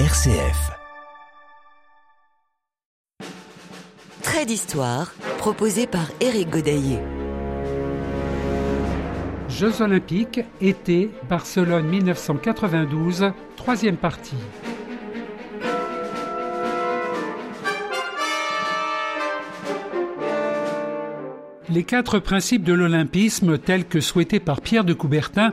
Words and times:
RCF. 0.00 0.72
Trait 4.22 4.44
d'histoire, 4.44 5.14
proposé 5.38 5.86
par 5.86 6.10
Éric 6.20 6.50
Godaillé. 6.50 6.98
Jeux 9.48 9.82
olympiques, 9.82 10.40
été, 10.60 11.10
Barcelone 11.28 11.86
1992, 11.86 13.30
troisième 13.56 13.96
partie. 13.96 14.34
Les 21.68 21.84
quatre 21.84 22.18
principes 22.18 22.64
de 22.64 22.72
l'olympisme, 22.72 23.58
tels 23.58 23.86
que 23.86 24.00
souhaités 24.00 24.40
par 24.40 24.60
Pierre 24.60 24.84
de 24.84 24.92
Coubertin, 24.92 25.52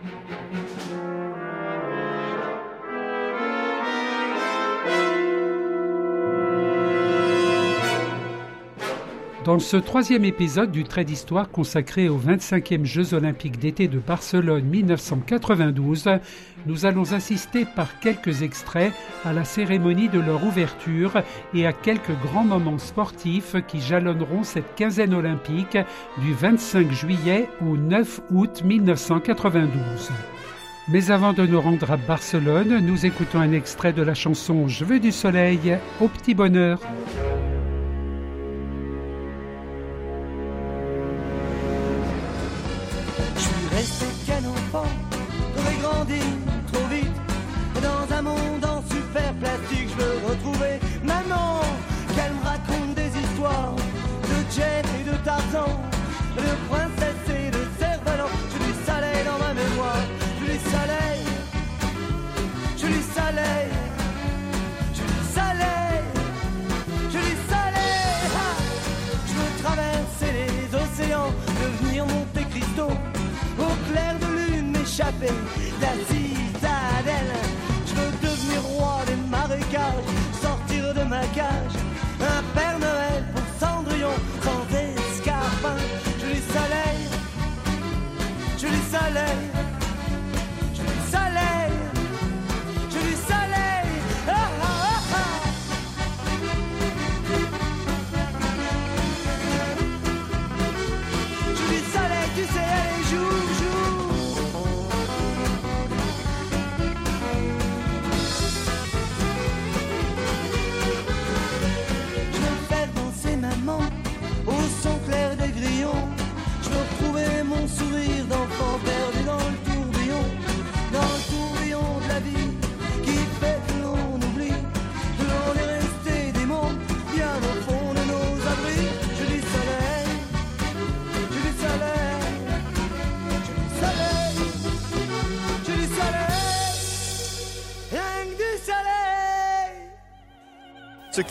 Dans 9.43 9.57
ce 9.57 9.75
troisième 9.75 10.23
épisode 10.23 10.71
du 10.71 10.83
trait 10.83 11.03
d'histoire 11.03 11.49
consacré 11.49 12.09
aux 12.09 12.19
25e 12.19 12.85
Jeux 12.85 13.15
olympiques 13.15 13.57
d'été 13.57 13.87
de 13.87 13.97
Barcelone 13.97 14.65
1992, 14.65 16.09
nous 16.67 16.85
allons 16.85 17.11
assister 17.13 17.65
par 17.65 17.99
quelques 17.99 18.43
extraits 18.43 18.93
à 19.25 19.33
la 19.33 19.43
cérémonie 19.43 20.09
de 20.09 20.19
leur 20.19 20.43
ouverture 20.43 21.23
et 21.55 21.65
à 21.65 21.73
quelques 21.73 22.15
grands 22.21 22.43
moments 22.43 22.77
sportifs 22.77 23.55
qui 23.67 23.81
jalonneront 23.81 24.43
cette 24.43 24.75
quinzaine 24.75 25.15
olympique 25.15 25.77
du 26.19 26.33
25 26.33 26.91
juillet 26.91 27.49
au 27.61 27.77
9 27.77 28.21
août 28.29 28.61
1992. 28.63 30.11
Mais 30.87 31.09
avant 31.09 31.33
de 31.33 31.47
nous 31.47 31.59
rendre 31.59 31.89
à 31.89 31.97
Barcelone, 31.97 32.79
nous 32.85 33.07
écoutons 33.07 33.39
un 33.39 33.53
extrait 33.53 33.93
de 33.93 34.03
la 34.03 34.13
chanson 34.13 34.67
Je 34.67 34.85
veux 34.85 34.99
du 34.99 35.11
soleil 35.11 35.79
au 35.99 36.07
petit 36.07 36.35
bonheur. 36.35 36.79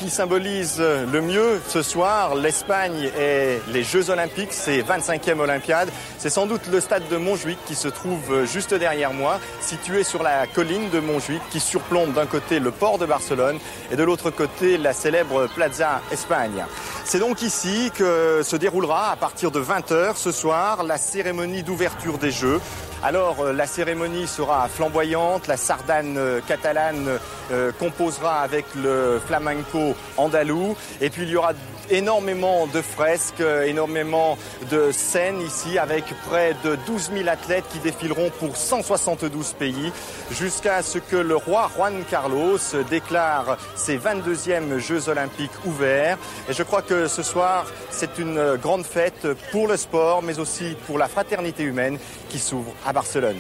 Qui 0.01 0.09
symbolise 0.09 0.81
le 0.81 1.21
mieux 1.21 1.61
ce 1.69 1.83
soir, 1.83 2.35
l'Espagne 2.35 3.11
et 3.19 3.61
les 3.71 3.83
Jeux 3.83 4.09
Olympiques, 4.09 4.53
c'est 4.53 4.81
25e 4.81 5.39
Olympiade. 5.39 5.91
C'est 6.17 6.31
sans 6.31 6.47
doute 6.47 6.63
le 6.73 6.81
stade 6.81 7.07
de 7.11 7.19
Montjuic 7.19 7.59
qui 7.67 7.75
se 7.75 7.89
trouve 7.89 8.47
juste 8.47 8.73
derrière 8.73 9.13
moi, 9.13 9.39
situé 9.61 10.03
sur 10.03 10.23
la 10.23 10.47
colline 10.47 10.89
de 10.89 11.01
Montjuic 11.01 11.43
qui 11.51 11.61
surplombe 11.61 12.15
d'un 12.15 12.25
côté 12.25 12.61
le 12.61 12.71
port 12.71 12.97
de 12.97 13.05
Barcelone 13.05 13.59
et 13.91 13.97
de 13.97 14.03
l'autre 14.03 14.31
côté 14.31 14.79
la 14.79 14.95
célèbre 14.95 15.49
Plaza 15.55 16.01
Espagne. 16.11 16.65
C'est 17.05 17.19
donc 17.19 17.43
ici 17.43 17.93
que 17.95 18.41
se 18.43 18.57
déroulera 18.57 19.11
à 19.11 19.17
partir 19.17 19.51
de 19.51 19.61
20h 19.61 20.17
ce 20.17 20.33
soir 20.33 20.83
la 20.83 20.97
cérémonie 20.97 21.63
d'ouverture 21.63 22.17
des 22.17 22.31
Jeux. 22.31 22.61
Alors 23.03 23.41
euh, 23.41 23.53
la 23.55 23.67
cérémonie 23.67 24.27
sera 24.27 24.69
flamboyante, 24.69 25.47
la 25.47 25.57
sardane 25.57 26.19
euh, 26.19 26.41
catalane 26.47 27.19
euh, 27.51 27.73
composera 27.79 28.41
avec 28.41 28.67
le 28.75 29.19
flamenco 29.27 29.97
andalou. 30.19 30.77
Et 31.01 31.09
puis 31.09 31.23
il 31.23 31.31
y 31.31 31.37
aura 31.37 31.55
énormément 31.91 32.67
de 32.67 32.81
fresques, 32.81 33.43
énormément 33.67 34.39
de 34.71 34.93
scènes 34.93 35.41
ici 35.41 35.79
avec 35.79 36.05
près 36.29 36.55
de 36.65 36.77
12 36.87 37.11
000 37.15 37.29
athlètes 37.29 37.65
qui 37.73 37.79
défileront 37.79 38.31
pour 38.39 38.57
172 38.57 39.53
pays 39.55 39.93
jusqu'à 40.31 40.83
ce 40.83 40.99
que 40.99 41.17
le 41.17 41.37
roi 41.37 41.71
Juan 41.75 42.03
Carlos 42.11 42.59
déclare 42.89 43.59
ses 43.75 43.99
22e 43.99 44.79
Jeux 44.79 45.09
olympiques 45.09 45.51
ouverts. 45.65 46.19
Et 46.49 46.53
je 46.53 46.63
crois 46.63 46.83
que 46.83 47.09
ce 47.09 47.23
soir, 47.23 47.67
c'est 47.91 48.19
une 48.19 48.57
grande 48.57 48.85
fête 48.85 49.27
pour 49.51 49.69
le 49.69 49.77
sport, 49.77 50.23
mais 50.23 50.39
aussi 50.39 50.77
pour 50.87 50.99
la 50.99 51.09
fraternité 51.09 51.63
humaine 51.63 51.99
qui 52.29 52.39
s'ouvre 52.39 52.73
à 52.87 52.93
Barcelone. 52.93 53.37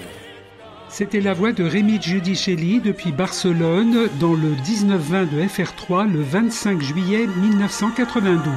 C'était 0.91 1.21
la 1.21 1.35
voix 1.35 1.53
de 1.53 1.63
Rémi 1.63 2.03
Giudicelli 2.03 2.81
depuis 2.81 3.13
Barcelone 3.13 4.09
dans 4.19 4.35
le 4.35 4.55
19-20 4.55 5.31
de 5.31 5.43
FR3 5.43 6.11
le 6.11 6.21
25 6.21 6.83
juillet 6.83 7.27
1992. 7.27 8.51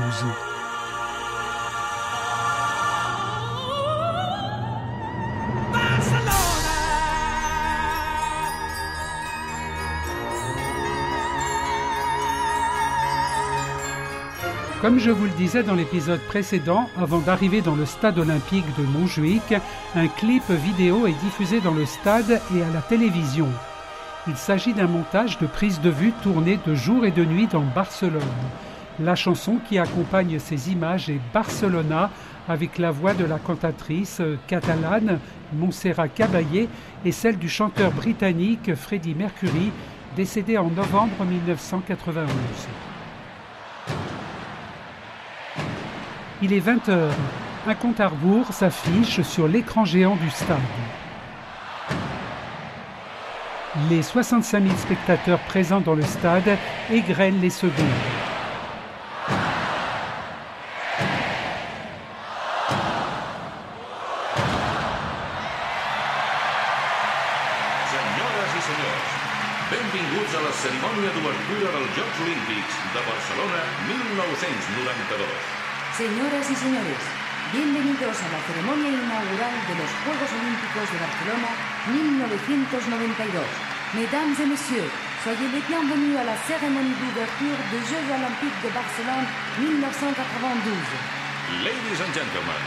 Comme 14.83 15.00
je 15.00 15.12
vous 15.12 15.24
le 15.24 15.31
disais 15.31 15.63
dans 15.63 15.75
l'épisode 15.75 16.19
précédent, 16.19 16.89
avant 17.01 17.19
d'arriver 17.19 17.62
dans 17.62 17.74
le 17.74 17.85
stade 17.85 18.19
olympique 18.19 18.65
de 18.77 18.83
Montjuic, 18.83 19.53
un 19.95 20.09
clip 20.09 20.44
vidéo 20.50 21.07
est 21.07 21.18
diffusé 21.24 21.62
dans 21.62 21.74
le 21.74 21.85
stade 21.85 22.41
et 22.53 22.62
à 22.62 22.69
la 22.69 22.81
télévision. 22.81 23.47
Il 24.27 24.35
s'agit 24.35 24.74
d'un 24.74 24.88
montage 24.88 25.39
de 25.39 25.47
prise 25.47 25.80
de 25.80 25.89
vue 25.89 26.12
tourné 26.21 26.59
de 26.68 26.75
jour 26.75 27.06
et 27.06 27.12
de 27.12 27.24
nuit 27.24 27.47
dans 27.47 27.63
Barcelone. 27.63 28.21
La 29.00 29.15
chanson 29.15 29.57
qui 29.69 29.80
accompagne 29.80 30.38
ces 30.38 30.69
images 30.69 31.09
est 31.09 31.21
Barcelona 31.33 32.09
avec 32.50 32.77
la 32.77 32.91
voix 32.91 33.13
de 33.13 33.24
la 33.24 33.39
cantatrice 33.39 34.21
catalane 34.47 35.18
Montserrat 35.53 36.09
Caballé 36.09 36.68
et 37.06 37.13
celle 37.13 37.38
du 37.38 37.47
chanteur 37.47 37.91
britannique 37.91 38.75
Freddie 38.75 39.15
Mercury 39.15 39.71
décédé 40.18 40.57
en 40.57 40.69
novembre 40.69 41.24
1991. 41.24 42.27
Il 46.45 46.51
est 46.51 46.59
20h. 46.59 47.07
Un 47.67 47.73
compte 47.73 48.01
à 48.01 48.09
rebours 48.09 48.51
s'affiche 48.51 49.21
sur 49.21 49.47
l'écran 49.47 49.85
géant 49.85 50.17
du 50.17 50.29
stade. 50.29 50.57
Les 53.89 54.03
65 54.03 54.61
000 54.61 54.75
spectateurs 54.75 55.39
présents 55.39 55.79
dans 55.79 55.95
le 55.95 56.01
stade 56.01 56.57
égrènent 56.91 57.39
les 57.39 57.49
secondes. 57.49 57.73
La 69.71 70.91
de 71.09 72.99
Barcelona 73.05 73.63
1992. 73.87 75.62
Señoras 75.93 76.49
y 76.49 76.55
señores, 76.55 76.97
bienvenidos 77.53 78.17
a 78.17 78.27
la 78.33 78.41
ceremonia 78.49 78.89
inaugural 78.89 79.53
de 79.69 79.77
los 79.77 79.91
Juegos 80.01 80.31
Olímpicos 80.41 80.89
de 80.89 80.97
Barcelona 80.97 81.53
1992. 81.85 83.45
Mesdames 83.93 84.33
et 84.41 84.49
messieurs, 84.49 84.89
soyez 85.21 85.45
les 85.53 85.61
bienvenus 85.69 86.17
à 86.17 86.25
la 86.25 86.33
cérémonie 86.49 86.97
d'ouverture 86.97 87.61
des 87.69 87.85
Jeux 87.85 88.05
Olympiques 88.09 88.57
de 88.65 88.73
Barcelone 88.73 89.29
1992. 89.61 91.61
Ladies 91.61 92.01
and 92.01 92.09
gentlemen, 92.09 92.63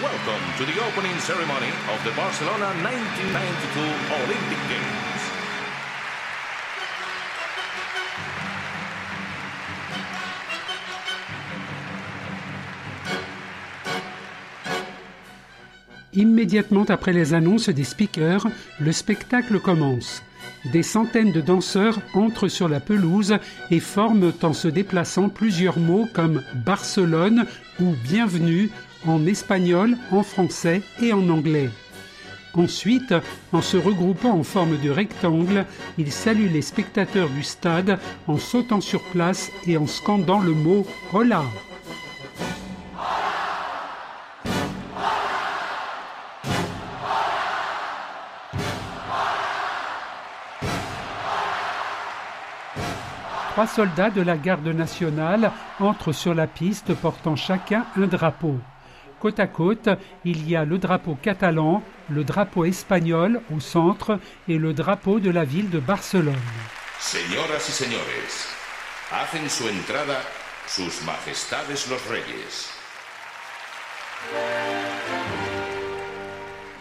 welcome 0.00 0.40
to 0.56 0.64
the 0.64 0.80
opening 0.80 1.20
ceremony 1.20 1.68
of 1.92 2.00
the 2.08 2.16
Barcelona 2.16 2.72
1992 2.80 4.24
Olympic 4.24 4.60
Games. 4.72 5.09
Immédiatement 16.20 16.84
après 16.90 17.14
les 17.14 17.32
annonces 17.32 17.70
des 17.70 17.82
speakers, 17.82 18.46
le 18.78 18.92
spectacle 18.92 19.58
commence. 19.58 20.22
Des 20.70 20.82
centaines 20.82 21.32
de 21.32 21.40
danseurs 21.40 21.98
entrent 22.12 22.48
sur 22.48 22.68
la 22.68 22.78
pelouse 22.78 23.38
et 23.70 23.80
forment 23.80 24.30
en 24.42 24.52
se 24.52 24.68
déplaçant 24.68 25.30
plusieurs 25.30 25.78
mots 25.78 26.06
comme 26.12 26.42
Barcelone 26.66 27.46
ou 27.80 27.94
Bienvenue 28.04 28.68
en 29.06 29.24
espagnol, 29.24 29.96
en 30.10 30.22
français 30.22 30.82
et 31.00 31.14
en 31.14 31.26
anglais. 31.30 31.70
Ensuite, 32.52 33.14
en 33.52 33.62
se 33.62 33.78
regroupant 33.78 34.38
en 34.38 34.42
forme 34.42 34.78
de 34.78 34.90
rectangle, 34.90 35.64
ils 35.96 36.12
saluent 36.12 36.52
les 36.52 36.60
spectateurs 36.60 37.30
du 37.30 37.42
stade 37.42 37.98
en 38.26 38.36
sautant 38.36 38.82
sur 38.82 39.02
place 39.04 39.50
et 39.66 39.78
en 39.78 39.86
scandant 39.86 40.40
le 40.40 40.52
mot 40.52 40.86
Hola. 41.14 41.44
Trois 53.60 53.74
soldats 53.74 54.08
de 54.08 54.22
la 54.22 54.38
garde 54.38 54.68
nationale 54.68 55.52
entrent 55.80 56.12
sur 56.12 56.32
la 56.32 56.46
piste 56.46 56.94
portant 56.94 57.36
chacun 57.36 57.84
un 57.94 58.06
drapeau. 58.06 58.58
Côte 59.20 59.38
à 59.38 59.46
côte, 59.46 59.90
il 60.24 60.48
y 60.48 60.56
a 60.56 60.64
le 60.64 60.78
drapeau 60.78 61.14
catalan, 61.20 61.82
le 62.08 62.24
drapeau 62.24 62.64
espagnol 62.64 63.42
au 63.54 63.60
centre 63.60 64.18
et 64.48 64.56
le 64.56 64.72
drapeau 64.72 65.20
de 65.20 65.28
la 65.28 65.44
ville 65.44 65.68
de 65.68 65.78
Barcelone. 65.78 66.32
Señoras 66.98 67.68
y 67.68 67.72
señores, 67.72 68.48
hacen 69.12 69.50
su 69.50 69.68
entrada 69.68 70.16
sus 70.66 71.02
majestades 71.04 71.86
los 71.90 72.02
reyes. 72.08 72.70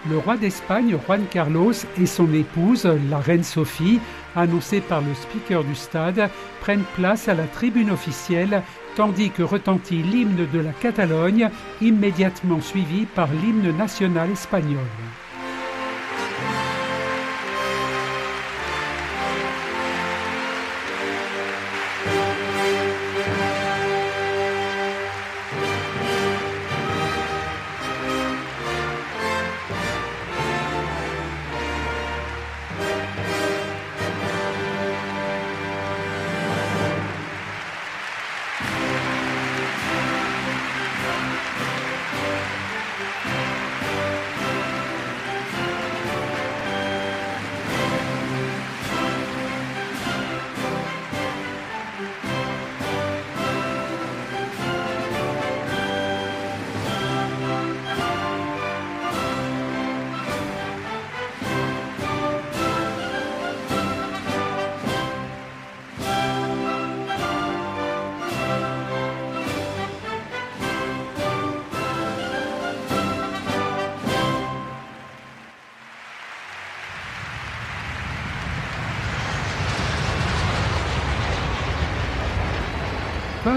Le 0.10 0.18
roi 0.18 0.38
d'Espagne, 0.38 0.98
Juan 1.06 1.26
Carlos, 1.30 1.74
et 2.00 2.06
son 2.06 2.34
épouse, 2.34 2.86
la 3.10 3.18
reine 3.18 3.44
Sophie, 3.44 4.00
annoncée 4.36 4.82
par 4.82 5.02
le 5.02 5.14
speaker 5.14 5.64
du 5.64 5.76
stade, 5.76 6.30
prennent 6.62 6.84
place 6.96 7.28
à 7.28 7.34
la 7.34 7.46
tribune 7.46 7.92
officielle, 7.92 8.64
tandis 8.96 9.30
que 9.30 9.44
retentit 9.44 10.04
l'hymne 10.04 10.48
de 10.52 10.60
la 10.60 10.72
Catalogne, 10.72 11.50
immédiatement 11.82 12.62
suivi 12.62 13.06
par 13.06 13.30
l'hymne 13.32 13.76
national 13.76 14.32
espagnol. 14.32 14.86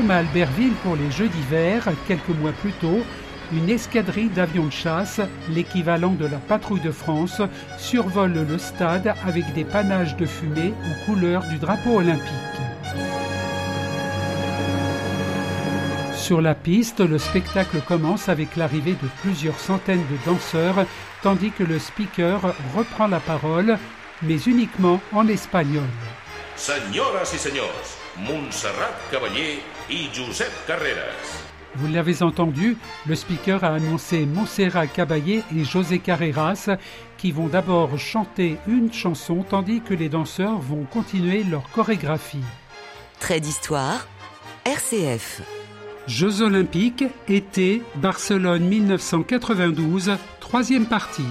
À 0.08 0.16
Albertville 0.16 0.72
pour 0.82 0.96
les 0.96 1.10
Jeux 1.12 1.28
d'hiver, 1.28 1.84
quelques 2.08 2.36
mois 2.40 2.52
plus 2.52 2.72
tôt, 2.72 3.02
une 3.52 3.70
escadrille 3.70 4.30
d'avions 4.30 4.66
de 4.66 4.72
chasse, 4.72 5.20
l'équivalent 5.48 6.12
de 6.12 6.26
la 6.26 6.38
patrouille 6.38 6.80
de 6.80 6.90
France, 6.90 7.40
survole 7.78 8.32
le 8.32 8.58
stade 8.58 9.14
avec 9.24 9.52
des 9.54 9.64
panaches 9.64 10.16
de 10.16 10.26
fumée 10.26 10.74
aux 10.84 11.04
couleurs 11.04 11.44
du 11.44 11.56
drapeau 11.58 11.98
olympique. 11.98 12.26
Sur 16.16 16.40
la 16.40 16.54
piste, 16.54 17.00
le 17.00 17.18
spectacle 17.18 17.80
commence 17.86 18.28
avec 18.28 18.56
l'arrivée 18.56 18.96
de 19.00 19.08
plusieurs 19.22 19.58
centaines 19.58 20.04
de 20.10 20.30
danseurs, 20.30 20.84
tandis 21.22 21.52
que 21.52 21.64
le 21.64 21.78
speaker 21.78 22.40
reprend 22.76 23.06
la 23.06 23.20
parole, 23.20 23.78
mais 24.22 24.40
uniquement 24.42 25.00
en 25.12 25.28
espagnol. 25.28 25.84
Y 29.90 30.14
Josep 30.14 30.50
Carreras. 30.66 31.42
Vous 31.74 31.88
l'avez 31.88 32.22
entendu, 32.22 32.76
le 33.06 33.14
speaker 33.14 33.64
a 33.64 33.74
annoncé 33.74 34.26
Montserrat 34.26 34.86
Caballé 34.86 35.42
et 35.56 35.64
José 35.64 35.98
Carreras 35.98 36.68
qui 37.16 37.32
vont 37.32 37.46
d'abord 37.46 37.98
chanter 37.98 38.58
une 38.66 38.92
chanson 38.92 39.44
tandis 39.48 39.80
que 39.80 39.94
les 39.94 40.08
danseurs 40.08 40.58
vont 40.58 40.84
continuer 40.84 41.44
leur 41.44 41.70
chorégraphie. 41.70 42.44
Trait 43.20 43.40
d'histoire, 43.40 44.06
RCF. 44.66 45.42
Jeux 46.06 46.42
olympiques, 46.42 47.04
été, 47.28 47.82
Barcelone 47.96 48.64
1992, 48.64 50.16
troisième 50.40 50.86
partie. 50.86 51.22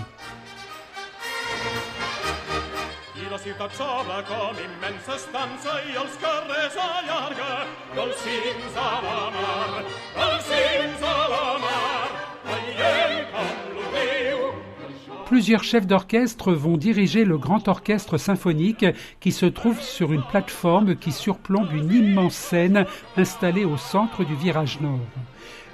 Plusieurs 15.26 15.64
chefs 15.64 15.88
d'orchestre 15.88 16.52
vont 16.54 16.78
diriger 16.78 17.24
le 17.26 17.38
grand 17.38 17.68
orchestre 17.68 18.18
symphonique 18.18 18.86
qui 19.20 19.32
se 19.32 19.46
trouve 19.48 19.82
sur 19.82 20.14
une 20.14 20.24
plateforme 20.24 20.96
qui 20.96 21.12
surplombe 21.12 21.72
une 21.74 21.92
immense 21.92 22.36
scène 22.36 22.86
installée 23.18 23.66
au 23.66 23.78
centre 23.78 24.24
du 24.24 24.36
virage 24.36 24.80
nord. 24.82 25.00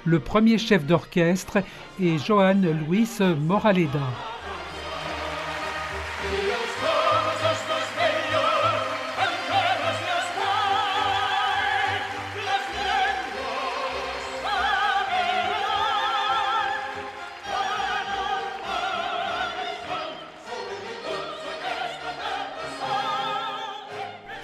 Le 0.06 0.20
premier 0.20 0.56
chef 0.56 0.86
d'orchestre 0.86 1.58
est 2.00 2.24
Johan 2.24 2.62
Luis 2.88 3.18
Moraleda. 3.20 4.37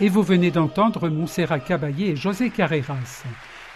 Et 0.05 0.11
vous 0.11 0.23
venez 0.23 0.51
d'entendre 0.51 1.09
Montserrat 1.09 1.61
Caballé 1.61 2.09
et 2.09 2.17
José 2.17 2.51
Carreras. 2.51 3.25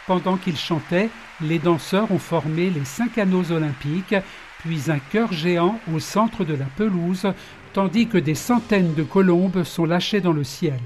Pendant 0.06 0.36
qu'ils 0.36 0.58
chantaient, 0.58 1.08
les 1.40 1.58
danseurs 1.58 2.12
ont 2.12 2.18
formé 2.18 2.68
les 2.68 2.84
cinq 2.84 3.16
anneaux 3.16 3.50
olympiques, 3.50 4.14
puis 4.58 4.90
un 4.90 4.98
cœur 4.98 5.32
géant 5.32 5.80
au 5.90 5.98
centre 6.00 6.44
de 6.44 6.52
la 6.52 6.66
pelouse, 6.66 7.32
tandis 7.72 8.08
que 8.08 8.18
des 8.18 8.34
centaines 8.34 8.92
de 8.92 9.04
colombes 9.04 9.62
sont 9.62 9.86
lâchées 9.86 10.20
dans 10.20 10.34
le 10.34 10.44
ciel. 10.44 10.78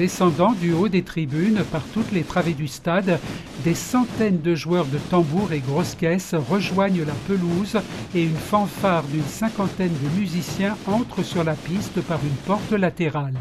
Descendant 0.00 0.52
du 0.52 0.72
haut 0.72 0.88
des 0.88 1.02
tribunes 1.02 1.62
par 1.70 1.82
toutes 1.92 2.10
les 2.10 2.22
travées 2.22 2.54
du 2.54 2.68
stade, 2.68 3.20
des 3.64 3.74
centaines 3.74 4.40
de 4.40 4.54
joueurs 4.54 4.86
de 4.86 4.96
tambours 4.96 5.52
et 5.52 5.58
grosses 5.58 5.94
caisses 5.94 6.34
rejoignent 6.34 7.04
la 7.04 7.12
pelouse 7.28 7.76
et 8.14 8.22
une 8.22 8.34
fanfare 8.34 9.02
d'une 9.02 9.22
cinquantaine 9.26 9.92
de 9.92 10.18
musiciens 10.18 10.74
entre 10.86 11.22
sur 11.22 11.44
la 11.44 11.52
piste 11.52 12.00
par 12.00 12.18
une 12.24 12.34
porte 12.46 12.72
latérale. 12.72 13.34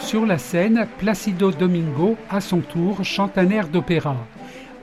Sur 0.00 0.26
la 0.26 0.38
scène, 0.38 0.88
Placido 0.98 1.52
Domingo, 1.52 2.16
à 2.28 2.40
son 2.40 2.58
tour, 2.58 3.04
chante 3.04 3.38
un 3.38 3.50
air 3.50 3.68
d'opéra. 3.68 4.16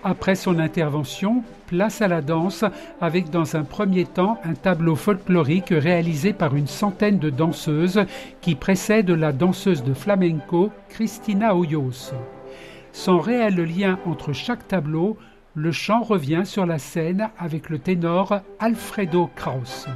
Après 0.08 0.36
son 0.36 0.60
intervention, 0.60 1.44
place 1.66 2.00
à 2.00 2.08
la 2.08 2.22
danse 2.22 2.64
avec 3.02 3.32
dans 3.32 3.56
un 3.56 3.64
premier 3.64 4.06
temps 4.06 4.38
un 4.44 4.54
tableau 4.54 4.96
folklorique 4.96 5.74
réalisé 5.76 6.32
par 6.32 6.56
une 6.56 6.68
centaine 6.68 7.18
de 7.18 7.32
danseuses 7.32 8.06
qui 8.40 8.54
précède 8.54 9.10
la 9.10 9.32
danseuse 9.32 9.84
de 9.84 9.96
flamenco 9.96 10.70
Cristina 10.90 11.56
Hoyos. 11.56 12.14
Sans 12.92 13.18
réel 13.18 13.56
lien 13.56 13.98
entre 14.06 14.32
chaque 14.32 14.68
tableau, 14.68 15.18
le 15.56 15.72
chant 15.72 16.04
revient 16.04 16.44
sur 16.46 16.68
la 16.68 16.78
scène 16.78 17.30
avec 17.40 17.72
le 17.72 17.80
ténor 17.80 18.42
Alfredo 18.60 19.32
Kraus. 19.36 19.88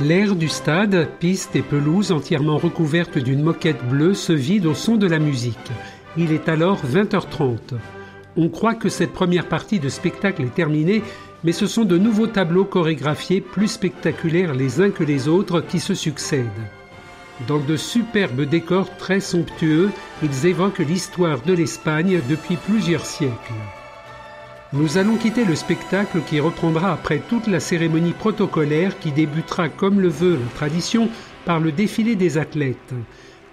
L'air 0.00 0.36
du 0.36 0.46
stade, 0.46 1.08
piste 1.18 1.56
et 1.56 1.62
pelouse 1.62 2.12
entièrement 2.12 2.56
recouvertes 2.56 3.18
d'une 3.18 3.42
moquette 3.42 3.84
bleue, 3.88 4.14
se 4.14 4.32
vide 4.32 4.66
au 4.66 4.74
son 4.74 4.94
de 4.94 5.08
la 5.08 5.18
musique. 5.18 5.72
Il 6.16 6.30
est 6.30 6.48
alors 6.48 6.78
20h30. 6.86 7.74
On 8.36 8.48
croit 8.48 8.76
que 8.76 8.88
cette 8.88 9.12
première 9.12 9.48
partie 9.48 9.80
de 9.80 9.88
spectacle 9.88 10.42
est 10.42 10.54
terminée, 10.54 11.02
mais 11.42 11.50
ce 11.50 11.66
sont 11.66 11.84
de 11.84 11.98
nouveaux 11.98 12.28
tableaux 12.28 12.64
chorégraphiés 12.64 13.40
plus 13.40 13.66
spectaculaires 13.66 14.54
les 14.54 14.80
uns 14.80 14.90
que 14.90 15.02
les 15.02 15.26
autres 15.26 15.60
qui 15.60 15.80
se 15.80 15.94
succèdent. 15.94 16.46
Dans 17.48 17.58
de 17.58 17.76
superbes 17.76 18.42
décors 18.42 18.96
très 18.98 19.18
somptueux, 19.18 19.90
ils 20.22 20.46
évoquent 20.46 20.78
l'histoire 20.78 21.40
de 21.42 21.54
l'Espagne 21.54 22.20
depuis 22.28 22.54
plusieurs 22.54 23.04
siècles. 23.04 23.34
Nous 24.74 24.98
allons 24.98 25.16
quitter 25.16 25.46
le 25.46 25.54
spectacle 25.54 26.20
qui 26.28 26.40
reprendra 26.40 26.92
après 26.92 27.22
toute 27.26 27.46
la 27.46 27.58
cérémonie 27.58 28.12
protocolaire 28.12 28.98
qui 28.98 29.12
débutera 29.12 29.70
comme 29.70 29.98
le 29.98 30.08
veut 30.08 30.34
la 30.34 30.54
tradition 30.54 31.08
par 31.46 31.58
le 31.58 31.72
défilé 31.72 32.16
des 32.16 32.36
athlètes. 32.36 32.92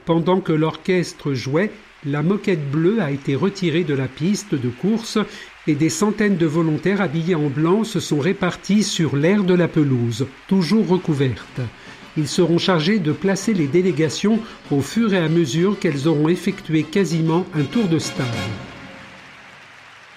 Pendant 0.03 0.41
que 0.41 0.51
l'orchestre 0.51 1.33
jouait, 1.33 1.71
la 2.05 2.21
moquette 2.21 2.69
bleue 2.69 3.01
a 3.01 3.11
été 3.11 3.33
retirée 3.33 3.85
de 3.85 3.93
la 3.93 4.09
piste 4.09 4.55
de 4.55 4.67
course 4.67 5.17
et 5.67 5.75
des 5.75 5.89
centaines 5.89 6.35
de 6.35 6.45
volontaires 6.45 6.99
habillés 6.99 7.35
en 7.35 7.47
blanc 7.47 7.85
se 7.85 8.01
sont 8.01 8.19
répartis 8.19 8.83
sur 8.83 9.15
l'aire 9.15 9.45
de 9.45 9.53
la 9.53 9.69
pelouse, 9.69 10.27
toujours 10.49 10.85
recouverte. 10.85 11.61
Ils 12.17 12.27
seront 12.27 12.57
chargés 12.57 12.99
de 12.99 13.13
placer 13.13 13.53
les 13.53 13.67
délégations 13.67 14.41
au 14.69 14.81
fur 14.81 15.13
et 15.13 15.19
à 15.19 15.29
mesure 15.29 15.79
qu'elles 15.79 16.09
auront 16.09 16.27
effectué 16.27 16.83
quasiment 16.83 17.45
un 17.55 17.63
tour 17.63 17.87
de 17.87 17.99
stade. 17.99 18.25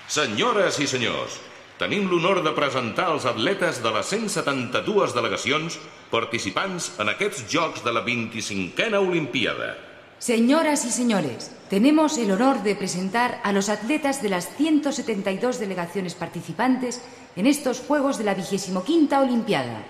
Senyores 0.09 0.79
i 0.81 0.87
senyors, 0.89 1.35
tenim 1.77 2.07
l'honor 2.09 2.39
de 2.41 2.55
presentar 2.57 3.11
els 3.13 3.27
atletes 3.29 3.83
de 3.85 3.91
les 3.93 4.09
172 4.09 5.13
delegacions 5.13 5.75
participants 6.09 6.87
en 6.97 7.11
aquests 7.13 7.43
Jocs 7.53 7.85
de 7.85 7.93
la 7.93 8.01
25a 8.07 9.03
Olimpiada. 9.03 9.75
Señoras 10.19 10.87
y 10.87 10.91
señores, 10.93 11.51
tenemos 11.69 12.17
el 12.17 12.31
honor 12.31 12.63
de 12.63 12.75
presentar 12.75 13.39
a 13.45 13.53
los 13.53 13.69
atletas 13.69 14.23
de 14.23 14.31
las 14.31 14.49
172 14.57 15.61
delegaciones 15.61 16.15
participantes 16.15 17.03
en 17.37 17.47
estos 17.47 17.81
Juegos 17.81 18.17
de 18.17 18.25
la 18.25 18.33
25 18.33 18.83
Olimpiada. 19.21 19.85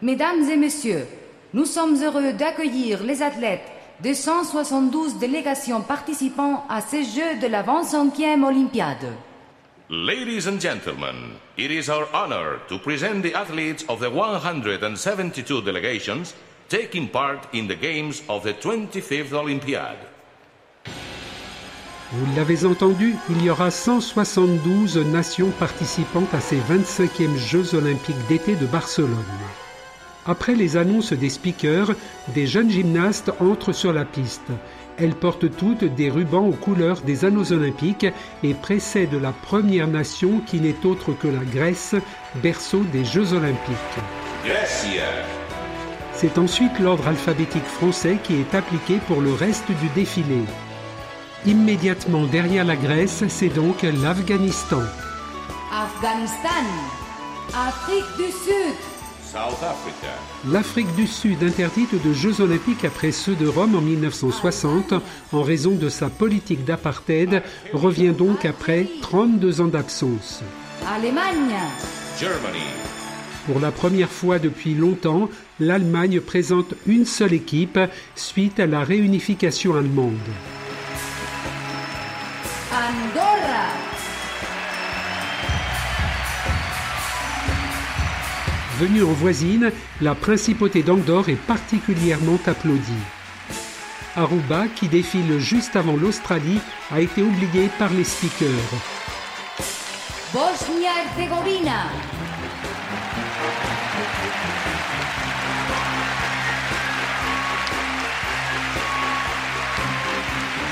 Mesdames 0.00 0.48
et 0.48 0.56
messieurs, 0.56 1.06
nous 1.52 1.66
sommes 1.66 2.02
heureux 2.02 2.32
d'accueillir 2.32 3.02
les 3.02 3.20
athlètes 3.20 3.68
des 4.00 4.14
172 4.14 5.18
délégations 5.18 5.82
participant 5.82 6.64
à 6.70 6.80
ces 6.80 7.04
Jeux 7.04 7.36
de 7.38 7.48
la 7.48 7.62
25e 7.62 8.46
Olympiade. 8.46 9.27
Ladies 9.90 10.46
and 10.46 10.60
gentlemen, 10.60 11.36
it 11.56 11.70
is 11.70 11.88
our 11.88 12.06
honor 12.12 12.60
to 12.68 12.78
present 12.78 13.22
the 13.22 13.32
athletes 13.32 13.86
of 13.88 14.00
the 14.00 14.10
172 14.10 15.62
delegations 15.62 16.34
taking 16.68 17.08
part 17.08 17.48
in 17.54 17.66
the 17.68 17.74
Games 17.74 18.22
of 18.28 18.42
the 18.42 18.52
25th 18.52 19.32
Olympiad. 19.32 19.96
Vous 22.12 22.36
l'avez 22.36 22.66
entendu, 22.66 23.14
il 23.30 23.42
y 23.42 23.48
aura 23.48 23.70
172 23.70 24.98
nations 24.98 25.50
participantes 25.58 26.34
à 26.34 26.40
ces 26.42 26.58
25e 26.58 27.38
Jeux 27.38 27.74
olympiques 27.74 28.26
d'été 28.28 28.56
de 28.56 28.66
Barcelone. 28.66 29.24
Après 30.26 30.54
les 30.54 30.76
annonces 30.76 31.12
des 31.12 31.30
speakers, 31.30 31.92
des 32.34 32.46
jeunes 32.46 32.70
gymnastes 32.70 33.32
entrent 33.40 33.72
sur 33.72 33.92
la 33.92 34.04
piste. 34.04 34.50
Elles 34.98 35.14
portent 35.14 35.56
toutes 35.56 35.84
des 35.84 36.10
rubans 36.10 36.48
aux 36.48 36.52
couleurs 36.52 37.00
des 37.02 37.24
anneaux 37.24 37.52
olympiques 37.52 38.06
et 38.42 38.54
précèdent 38.54 39.20
la 39.20 39.32
première 39.32 39.86
nation 39.86 40.40
qui 40.44 40.60
n'est 40.60 40.84
autre 40.84 41.12
que 41.12 41.28
la 41.28 41.44
Grèce, 41.44 41.94
berceau 42.42 42.82
des 42.92 43.04
Jeux 43.04 43.32
olympiques. 43.32 43.76
C'est 46.12 46.36
ensuite 46.36 46.78
l'ordre 46.80 47.06
alphabétique 47.06 47.64
français 47.64 48.18
qui 48.24 48.40
est 48.40 48.54
appliqué 48.54 48.98
pour 49.06 49.20
le 49.20 49.32
reste 49.32 49.70
du 49.70 49.88
défilé. 49.94 50.42
Immédiatement 51.46 52.24
derrière 52.24 52.64
la 52.64 52.74
Grèce, 52.74 53.22
c'est 53.28 53.48
donc 53.48 53.82
l'Afghanistan. 53.82 54.82
Afghanistan, 55.72 56.64
Afrique 57.54 58.16
du 58.16 58.32
Sud. 58.32 58.97
L'Afrique 60.46 60.94
du 60.94 61.06
Sud 61.06 61.42
interdite 61.42 62.02
de 62.02 62.12
Jeux 62.12 62.40
olympiques 62.40 62.84
après 62.84 63.12
ceux 63.12 63.34
de 63.34 63.46
Rome 63.46 63.74
en 63.74 63.80
1960 63.80 64.94
en 65.32 65.42
raison 65.42 65.72
de 65.72 65.88
sa 65.88 66.08
politique 66.08 66.64
d'apartheid 66.64 67.42
revient 67.72 68.12
donc 68.16 68.44
après 68.44 68.86
32 69.02 69.60
ans 69.60 69.66
d'absence. 69.66 70.42
Allemagne, 70.86 71.56
Germany. 72.18 72.64
Pour 73.46 73.60
la 73.60 73.70
première 73.70 74.10
fois 74.10 74.38
depuis 74.38 74.74
longtemps, 74.74 75.28
l'Allemagne 75.58 76.20
présente 76.20 76.74
une 76.86 77.06
seule 77.06 77.32
équipe 77.32 77.78
suite 78.14 78.60
à 78.60 78.66
la 78.66 78.84
réunification 78.84 79.74
allemande. 79.74 80.14
Andorra, 82.70 83.97
Venue 88.78 89.02
en 89.02 89.12
voisine, 89.12 89.72
la 90.00 90.14
principauté 90.14 90.84
d'Andorre 90.84 91.30
est 91.30 91.34
particulièrement 91.46 92.38
applaudie. 92.46 93.04
Aruba, 94.14 94.66
qui 94.68 94.86
défile 94.86 95.40
juste 95.40 95.74
avant 95.74 95.96
l'Australie, 95.96 96.60
a 96.92 97.00
été 97.00 97.20
oubliée 97.22 97.70
par 97.76 97.92
les 97.92 98.04
speakers. 98.04 98.48
Bosnia-Herzegovina, 100.32 101.86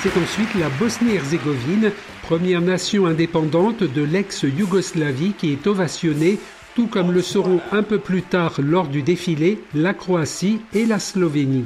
C'est 0.03 0.23
ensuite 0.23 0.55
la 0.55 0.69
Bosnie-Herzégovine, 0.69 1.91
première 2.23 2.61
nation 2.61 3.07
indépendante 3.07 3.83
de 3.83 4.03
l'ex-Yougoslavie 4.03 5.33
qui 5.33 5.51
est 5.51 5.67
ovationnée, 5.67 6.39
tout 6.77 6.87
comme 6.87 7.11
le 7.11 7.23
seront 7.23 7.61
un 7.73 7.83
peu 7.83 7.99
plus 7.99 8.23
tard 8.23 8.53
lors 8.59 8.87
du 8.87 9.03
défilé 9.03 9.59
la 9.75 9.95
Croatie 9.95 10.61
et 10.75 10.85
la 10.85 10.99
Slovénie. 10.99 11.65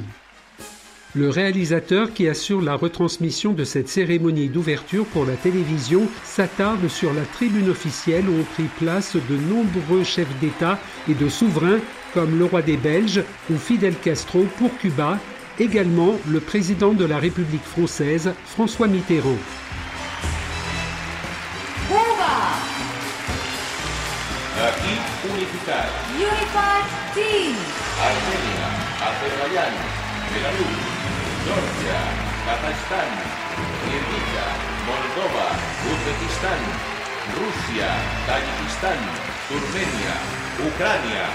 Le 1.13 1.29
réalisateur 1.29 2.13
qui 2.13 2.29
assure 2.29 2.61
la 2.61 2.75
retransmission 2.75 3.51
de 3.51 3.65
cette 3.65 3.89
cérémonie 3.89 4.47
d'ouverture 4.47 5.05
pour 5.07 5.25
la 5.25 5.33
télévision 5.33 6.07
s'attarde 6.23 6.87
sur 6.87 7.13
la 7.13 7.23
tribune 7.23 7.69
officielle 7.69 8.29
où 8.29 8.39
ont 8.39 8.45
pris 8.53 8.69
place 8.79 9.17
de 9.17 9.35
nombreux 9.35 10.05
chefs 10.05 10.39
d'État 10.39 10.79
et 11.09 11.13
de 11.13 11.27
souverains 11.27 11.79
comme 12.13 12.39
le 12.39 12.45
roi 12.45 12.61
des 12.61 12.77
Belges 12.77 13.23
ou 13.49 13.57
Fidel 13.57 13.95
Castro 14.01 14.45
pour 14.57 14.75
Cuba, 14.77 15.19
également 15.59 16.15
le 16.29 16.39
président 16.39 16.93
de 16.93 17.05
la 17.05 17.17
République 17.17 17.63
française 17.63 18.31
François 18.45 18.87
Mitterrand. 18.87 19.37
Unificar. 25.33 25.87
Unified 26.15 26.87
Team. 27.15 27.55
Armenia, 28.09 28.67
Azerbaiyán, 29.07 29.73
Belarus, 30.31 30.79
Georgia, 31.45 31.99
Kazajstán, 32.45 33.11
Kirguía, 33.83 34.45
Moldova, 34.87 35.47
Uzbekistán, 35.91 36.61
Rusia, 37.39 37.89
Tadjikistán, 38.27 38.99
Turmenia, 39.47 40.15
Ucrania. 40.67 41.25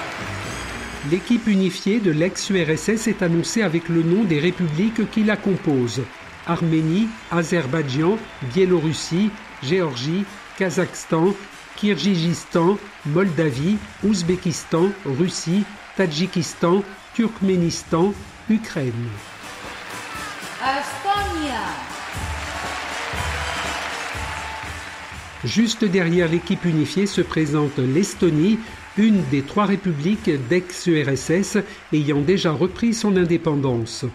L'équipe 1.10 1.46
unifiée 1.46 2.00
de 2.00 2.10
l'ex-URSS 2.10 3.06
est 3.06 3.22
annoncée 3.22 3.62
avec 3.62 3.88
le 3.88 4.02
nom 4.02 4.24
des 4.24 4.40
républiques 4.40 5.10
qui 5.10 5.24
la 5.24 5.36
composent. 5.36 6.02
Arménie, 6.46 7.08
Azerbaïdjan, 7.30 8.18
Biélorussie, 8.52 9.30
Géorgie, 9.62 10.24
Kazakhstan, 10.58 11.34
Kirghizistan, 11.76 12.78
Moldavie, 13.04 13.76
Ouzbékistan, 14.02 14.90
Russie, 15.04 15.64
Tadjikistan, 15.96 16.82
Turkménistan, 17.14 18.12
Ukraine. 18.48 18.92
Estonia. 20.62 21.60
Juste 25.44 25.84
derrière 25.84 26.28
l'équipe 26.28 26.64
unifiée 26.64 27.06
se 27.06 27.20
présente 27.20 27.78
l'Estonie, 27.78 28.58
une 28.96 29.22
des 29.30 29.42
trois 29.42 29.66
républiques 29.66 30.30
d'ex-URSS 30.48 31.58
ayant 31.92 32.20
déjà 32.20 32.52
repris 32.52 32.94
son 32.94 33.16
indépendance. 33.16 34.06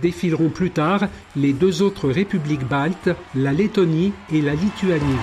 Défileront 0.00 0.48
plus 0.48 0.70
tard 0.70 1.08
les 1.36 1.52
deux 1.52 1.82
autres 1.82 2.08
républiques 2.08 2.66
baltes, 2.66 3.10
la 3.34 3.52
Lettonie 3.52 4.12
et 4.32 4.40
la 4.40 4.54
Lituanie. 4.54 5.20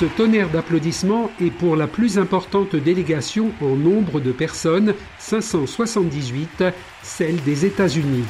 Ce 0.00 0.06
tonnerre 0.06 0.48
d'applaudissements 0.48 1.30
est 1.40 1.52
pour 1.52 1.76
la 1.76 1.86
plus 1.86 2.18
importante 2.18 2.74
délégation 2.74 3.52
en 3.60 3.76
nombre 3.76 4.18
de 4.18 4.32
personnes, 4.32 4.92
578, 5.18 6.64
celle 7.02 7.40
des 7.44 7.64
États-Unis. 7.64 8.24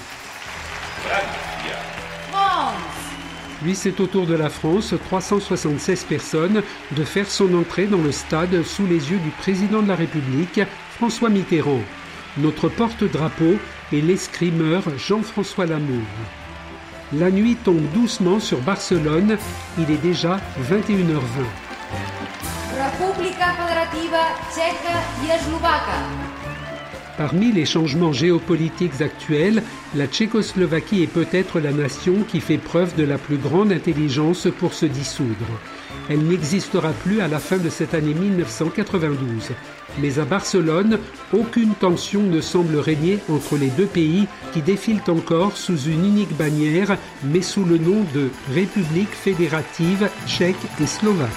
Puis 3.62 3.74
c'est 3.74 3.98
au 4.00 4.06
tour 4.06 4.26
de 4.26 4.34
la 4.34 4.50
France, 4.50 4.92
376 5.06 6.04
personnes, 6.04 6.62
de 6.90 7.02
faire 7.02 7.30
son 7.30 7.54
entrée 7.54 7.86
dans 7.86 8.02
le 8.02 8.12
stade 8.12 8.62
sous 8.62 8.86
les 8.86 9.10
yeux 9.10 9.18
du 9.20 9.30
président 9.30 9.80
de 9.82 9.88
la 9.88 9.96
République, 9.96 10.60
François 10.96 11.30
Mitterrand. 11.30 11.80
Notre 12.36 12.68
porte-drapeau 12.68 13.54
est 13.90 14.02
l'escrimeur 14.02 14.82
Jean-François 14.98 15.64
Lamour. 15.64 16.04
La 17.12 17.30
nuit 17.30 17.56
tombe 17.62 17.86
doucement 17.92 18.40
sur 18.40 18.58
Barcelone, 18.60 19.36
il 19.78 19.90
est 19.90 19.98
déjà 19.98 20.40
21h20. 20.68 21.44
República 22.72 23.52
Federativa 23.52 24.22
Tcheca 24.50 24.98
y 25.22 25.30
Eslovaca. 25.30 25.98
Parmi 27.18 27.52
les 27.52 27.66
changements 27.66 28.12
géopolitiques 28.12 29.00
actuels, 29.00 29.62
la 29.94 30.06
Tchécoslovaquie 30.06 31.02
est 31.02 31.12
peut-être 31.12 31.60
la 31.60 31.72
nation 31.72 32.24
qui 32.26 32.40
fait 32.40 32.58
preuve 32.58 32.96
de 32.96 33.04
la 33.04 33.18
plus 33.18 33.36
grande 33.36 33.70
intelligence 33.70 34.48
pour 34.58 34.72
se 34.72 34.86
dissoudre. 34.86 35.46
Elle 36.08 36.24
n'existera 36.24 36.90
plus 36.90 37.20
à 37.20 37.28
la 37.28 37.38
fin 37.38 37.58
de 37.58 37.68
cette 37.68 37.94
année 37.94 38.14
1992. 38.14 39.52
Mais 40.00 40.18
à 40.18 40.24
Barcelone, 40.24 40.98
aucune 41.32 41.74
tension 41.74 42.22
ne 42.22 42.40
semble 42.40 42.76
régner 42.76 43.18
entre 43.28 43.56
les 43.56 43.70
deux 43.70 43.86
pays 43.86 44.26
qui 44.52 44.60
défilent 44.60 45.02
encore 45.08 45.56
sous 45.56 45.78
une 45.78 46.04
unique 46.04 46.36
bannière, 46.36 46.96
mais 47.22 47.42
sous 47.42 47.64
le 47.64 47.78
nom 47.78 48.04
de 48.14 48.30
République 48.52 49.14
fédérative 49.14 50.08
tchèque 50.26 50.56
et 50.80 50.86
slovaque. 50.86 51.30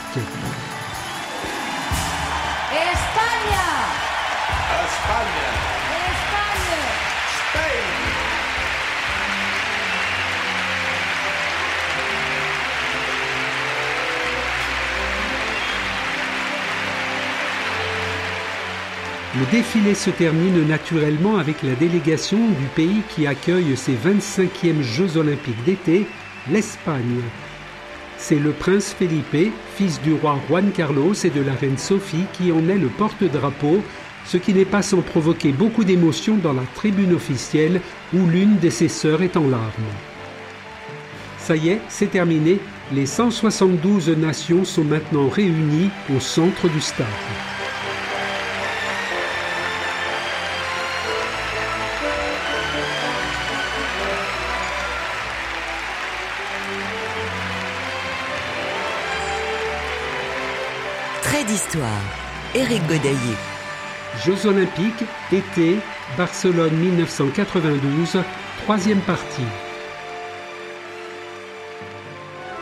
Le 19.39 19.45
défilé 19.51 19.93
se 19.93 20.09
termine 20.09 20.67
naturellement 20.67 21.37
avec 21.37 21.61
la 21.61 21.75
délégation 21.75 22.39
du 22.39 22.65
pays 22.75 23.03
qui 23.09 23.27
accueille 23.27 23.77
ses 23.77 23.93
25e 23.93 24.81
Jeux 24.81 25.17
olympiques 25.17 25.63
d'été, 25.63 26.07
l'Espagne. 26.49 27.21
C'est 28.17 28.39
le 28.39 28.49
prince 28.49 28.95
Felipe, 28.97 29.53
fils 29.75 30.01
du 30.01 30.13
roi 30.13 30.39
Juan 30.47 30.71
Carlos 30.71 31.13
et 31.13 31.29
de 31.29 31.41
la 31.41 31.53
reine 31.53 31.77
Sophie, 31.77 32.25
qui 32.33 32.51
en 32.51 32.67
est 32.67 32.79
le 32.79 32.87
porte-drapeau, 32.87 33.83
ce 34.25 34.37
qui 34.37 34.55
n'est 34.55 34.65
pas 34.65 34.81
sans 34.81 35.01
provoquer 35.01 35.51
beaucoup 35.51 35.83
d'émotion 35.83 36.37
dans 36.37 36.53
la 36.53 36.65
tribune 36.73 37.13
officielle 37.13 37.81
où 38.15 38.25
l'une 38.25 38.57
de 38.57 38.71
ses 38.71 38.87
sœurs 38.87 39.21
est 39.21 39.37
en 39.37 39.47
larmes. 39.47 39.93
Ça 41.37 41.55
y 41.55 41.69
est, 41.69 41.81
c'est 41.89 42.09
terminé. 42.09 42.59
Les 42.91 43.05
172 43.05 44.09
nations 44.17 44.65
sont 44.65 44.83
maintenant 44.83 45.27
réunies 45.27 45.91
au 46.15 46.19
centre 46.19 46.67
du 46.69 46.81
stade. 46.81 47.05
D'histoire. 61.77 61.89
Éric 62.55 62.81
Godaillé. 62.87 63.35
Jeux 64.25 64.47
olympiques, 64.47 65.05
été, 65.31 65.79
Barcelone 66.17 66.75
1992, 66.75 68.17
troisième 68.63 68.99
partie. 69.01 69.41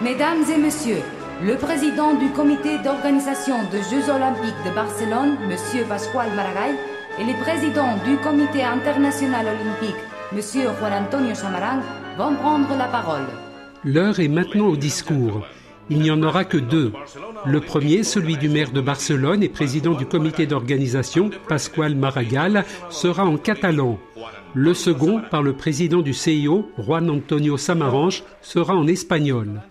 Mesdames 0.01 0.43
et 0.53 0.57
messieurs, 0.57 1.01
le 1.43 1.55
président 1.55 2.13
du 2.15 2.29
comité 2.29 2.77
d'organisation 2.79 3.55
des 3.71 3.83
Jeux 3.83 4.09
olympiques 4.09 4.63
de 4.65 4.71
Barcelone, 4.71 5.37
M. 5.49 5.85
Pascual 5.87 6.27
Maragall, 6.35 6.75
et 7.17 7.23
le 7.23 7.39
président 7.41 7.95
du 8.05 8.17
comité 8.17 8.63
international 8.63 9.45
olympique, 9.45 9.95
M. 10.33 10.41
Juan 10.41 11.05
Antonio 11.05 11.33
Samaranch, 11.33 11.83
vont 12.17 12.35
prendre 12.35 12.75
la 12.77 12.87
parole. 12.87 13.27
L'heure 13.85 14.19
est 14.19 14.27
maintenant 14.27 14.67
au 14.67 14.75
discours. 14.75 15.45
Il 15.89 15.99
n'y 15.99 16.11
en 16.11 16.23
aura 16.23 16.45
que 16.45 16.57
deux. 16.57 16.91
Le 17.45 17.61
premier, 17.61 18.03
celui 18.03 18.37
du 18.37 18.49
maire 18.49 18.71
de 18.71 18.81
Barcelone 18.81 19.43
et 19.43 19.49
président 19.49 19.93
du 19.93 20.05
comité 20.05 20.47
d'organisation, 20.47 21.29
Pascual 21.47 21.95
Maragall, 21.95 22.65
sera 22.89 23.25
en 23.25 23.37
catalan. 23.37 23.99
Le 24.55 24.73
second, 24.73 25.21
par 25.29 25.43
le 25.43 25.53
président 25.53 26.01
du 26.01 26.13
CIO, 26.13 26.69
Juan 26.77 27.09
Antonio 27.09 27.57
Samaranch, 27.57 28.23
sera 28.41 28.73
en 28.75 28.87
espagnol. 28.87 29.61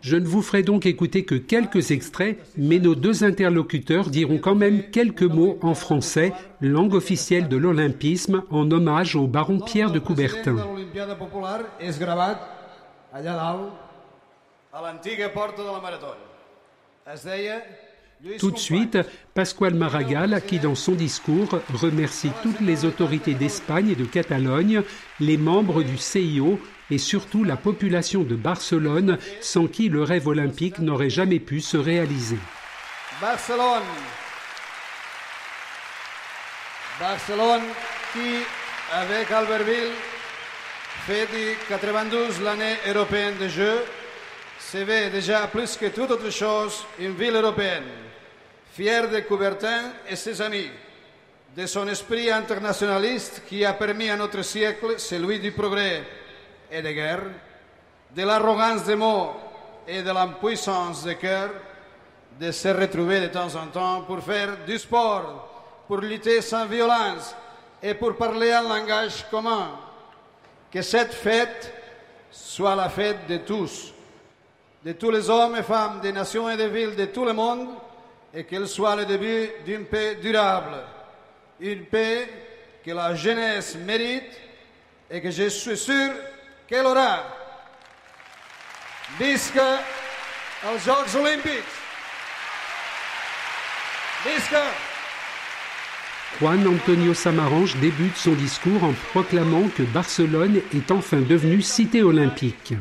Je 0.00 0.16
ne 0.16 0.26
vous 0.26 0.42
ferai 0.42 0.62
donc 0.62 0.86
écouter 0.86 1.24
que 1.24 1.34
quelques 1.34 1.90
extraits, 1.90 2.38
mais 2.56 2.78
nos 2.78 2.94
deux 2.94 3.24
interlocuteurs 3.24 4.10
diront 4.10 4.38
quand 4.38 4.54
même 4.54 4.90
quelques 4.90 5.22
mots 5.22 5.58
en 5.60 5.74
français, 5.74 6.32
langue 6.60 6.94
officielle 6.94 7.48
de 7.48 7.56
l'olympisme, 7.56 8.42
en 8.50 8.70
hommage 8.70 9.16
au 9.16 9.26
baron 9.26 9.58
Pierre 9.58 9.90
de 9.90 9.98
Coubertin. 9.98 10.56
L'antiga 14.80 15.28
de 15.28 15.62
la. 15.62 16.16
Es 17.06 17.24
deia 17.24 17.62
Tout 18.38 18.50
de 18.50 18.58
suite, 18.58 18.98
Pascual 19.32 19.74
Maragall, 19.74 20.42
qui 20.44 20.58
dans 20.58 20.74
son 20.74 20.92
discours 20.92 21.60
remercie 21.72 22.32
toutes 22.42 22.60
les 22.60 22.84
autorités 22.84 23.34
d'Espagne 23.34 23.90
et 23.90 23.94
de 23.94 24.04
Catalogne, 24.04 24.82
les 25.20 25.36
membres 25.36 25.84
du 25.84 25.96
CIO 25.96 26.58
et 26.90 26.98
surtout 26.98 27.44
la 27.44 27.56
population 27.56 28.24
de 28.24 28.34
Barcelone, 28.34 29.18
sans 29.40 29.68
qui 29.68 29.88
le 29.88 30.02
rêve 30.02 30.26
olympique 30.26 30.80
n'aurait 30.80 31.10
jamais 31.10 31.38
pu 31.38 31.60
se 31.60 31.76
réaliser. 31.76 32.38
Barcelone. 33.20 33.82
Barcelone 36.98 37.62
qui, 38.12 38.42
avec 38.92 39.30
Albertville, 39.30 39.92
fait 41.06 41.26
du 41.26 41.56
92 41.68 42.42
l'année 42.42 42.76
européenne 42.88 43.36
des 43.38 43.48
Jeux, 43.48 43.84
se 44.58 44.78
veut 44.78 45.10
déjà 45.10 45.46
plus 45.46 45.76
que 45.76 45.86
toute 45.86 46.10
autre 46.10 46.30
chose 46.30 46.84
une 46.98 47.14
ville 47.14 47.36
européenne, 47.36 47.84
fière 48.72 49.08
de 49.08 49.20
Coubertin 49.20 49.92
et 50.08 50.16
ses 50.16 50.40
amis, 50.42 50.70
de 51.56 51.66
son 51.66 51.88
esprit 51.88 52.30
internationaliste 52.30 53.42
qui 53.48 53.64
a 53.64 53.72
permis 53.72 54.10
à 54.10 54.16
notre 54.16 54.42
siècle 54.42 54.98
celui 54.98 55.38
du 55.38 55.52
progrès 55.52 56.04
et 56.70 56.82
de 56.82 56.90
guerre, 56.90 57.22
de 58.14 58.22
l'arrogance 58.22 58.84
des 58.84 58.96
mots 58.96 59.32
et 59.86 60.02
de 60.02 60.10
l'impuissance 60.10 61.04
de 61.04 61.12
cœur, 61.14 61.50
de 62.38 62.52
se 62.52 62.68
retrouver 62.68 63.20
de 63.20 63.28
temps 63.28 63.54
en 63.54 63.66
temps 63.68 64.02
pour 64.02 64.22
faire 64.22 64.58
du 64.66 64.78
sport, 64.78 65.84
pour 65.86 65.98
lutter 65.98 66.42
sans 66.42 66.66
violence 66.66 67.34
et 67.82 67.94
pour 67.94 68.16
parler 68.16 68.52
un 68.52 68.62
langage 68.62 69.26
commun. 69.30 69.70
Que 70.70 70.82
cette 70.82 71.14
fête 71.14 71.72
soit 72.30 72.76
la 72.76 72.90
fête 72.90 73.26
de 73.26 73.38
tous, 73.38 73.94
de 74.84 74.92
tous 74.92 75.10
les 75.10 75.28
hommes 75.28 75.56
et 75.56 75.62
femmes 75.62 76.00
des 76.00 76.12
nations 76.12 76.48
et 76.48 76.56
des 76.56 76.68
villes 76.68 76.96
de 76.96 77.06
tout 77.06 77.24
le 77.24 77.32
monde, 77.32 77.68
et 78.32 78.44
qu'elle 78.44 78.68
soit 78.68 78.96
le 78.96 79.06
début 79.06 79.50
d'une 79.64 79.84
paix 79.86 80.16
durable, 80.16 80.76
une 81.60 81.84
paix 81.86 82.28
que 82.84 82.90
la 82.92 83.14
jeunesse 83.14 83.76
mérite 83.76 84.40
et 85.10 85.20
que 85.20 85.30
je 85.30 85.48
suis 85.48 85.76
sûr 85.76 86.10
qu'elle 86.66 86.86
aura. 86.86 87.24
Visca 89.18 89.80
els 90.64 90.78
Jocs 90.84 91.14
Olímpics! 91.14 91.74
Visca! 94.24 94.64
Juan 96.38 96.66
Antonio 96.68 97.14
Samaranch 97.14 97.74
débute 97.76 98.16
son 98.16 98.32
discours 98.32 98.84
en 98.84 98.92
proclamant 99.12 99.68
que 99.76 99.82
Barcelone 99.82 100.60
est 100.74 100.90
enfin 100.90 101.20
devenue 101.20 101.62
cité 101.62 102.02
olympique. 102.02 102.74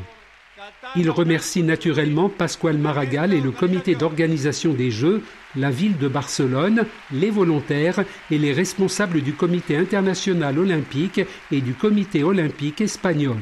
Il 0.96 1.10
remercie 1.10 1.64
naturellement 1.64 2.30
Pascual 2.30 2.78
Maragall 2.78 3.34
et 3.34 3.42
le 3.42 3.52
comité 3.52 3.96
d'organisation 3.96 4.74
des 4.74 4.92
Jeux, 4.92 5.24
la 5.56 5.70
ville 5.70 5.98
de 5.98 6.08
Barcelone, 6.08 6.86
les 7.12 7.30
volontaires 7.30 8.04
et 8.32 8.38
les 8.38 8.54
responsables 8.54 9.22
du 9.22 9.34
comité 9.34 9.78
international 9.78 10.58
olympique 10.58 11.22
et 11.52 11.62
du 11.62 11.74
comité 11.74 12.24
olympique 12.24 12.82
espagnol. 12.82 13.42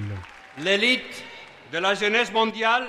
L'élite 0.60 1.24
de 1.72 1.78
la 1.78 1.94
jeunesse 1.94 2.32
mondiale, 2.32 2.88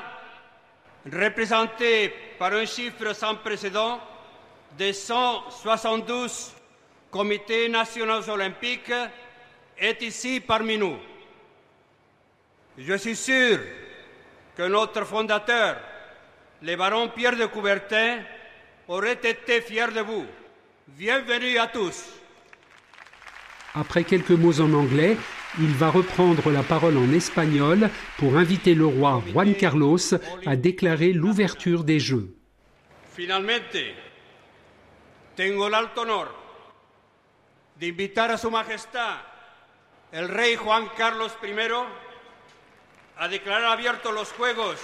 représentée 1.13 2.13
par 2.39 2.53
un 2.53 2.67
chiffre 2.67 3.15
sans 3.15 3.37
précédent 3.37 4.01
de 4.79 4.93
172 4.93 6.53
comités 7.11 7.69
nationaux 7.69 8.29
olympiques, 8.29 8.93
est 9.79 10.03
ici 10.03 10.41
parmi 10.41 10.77
nous. 10.79 10.97
Je 12.79 12.95
suis 12.95 13.17
sûr 13.17 13.59
que 14.57 14.63
notre 14.63 15.05
fondateur, 15.05 15.77
le 16.63 16.77
baron 16.77 17.11
Pierre 17.11 17.37
de 17.37 17.47
Coubertin, 17.47 18.23
aurait 18.89 19.21
été 19.23 19.61
fier 19.61 19.93
de 19.93 20.01
vous. 20.01 20.25
Bienvenue 20.89 21.59
à 21.59 21.67
tous. 21.67 22.05
Après 23.75 24.05
quelques 24.05 24.31
mots 24.31 24.61
en 24.61 24.73
anglais, 24.73 25.19
il 25.59 25.75
va 25.75 25.91
reprendre 25.91 26.51
la 26.51 26.63
parole 26.63 26.97
en 26.97 27.13
espagnol 27.13 27.91
pour 28.17 28.37
inviter 28.39 28.75
le 28.75 28.87
roi 28.87 29.23
Juan 29.33 29.55
Carlos 29.55 30.15
à 30.47 30.57
déclarer 30.57 31.13
l'ouverture 31.13 31.85
des 31.85 32.01
Jeux. 32.01 32.35
Finalmente, 33.15 33.95
tengo 35.35 35.69
el 35.69 35.75
alto 35.75 36.03
honor 36.03 36.29
de 37.79 37.89
invitar 37.89 38.31
a 38.31 38.39
Su 38.39 38.51
Majestad 38.51 39.17
el 40.13 40.29
Rey 40.29 40.57
Juan 40.57 40.89
Carlos 40.97 41.33
I 41.43 41.53
a 43.19 43.29
declarar 43.29 43.73
abiertos 43.73 44.13
los 44.13 44.33
Juegos 44.33 44.79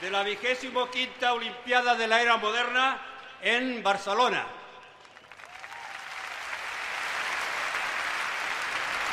de 0.00 0.10
la 0.10 0.22
vigésimo 0.22 0.90
quinta 0.90 1.32
Olimpiada 1.32 1.94
de 1.96 2.06
la 2.06 2.22
Era 2.22 2.36
Moderna 2.36 3.00
en 3.42 3.82
Barcelona. 3.82 4.46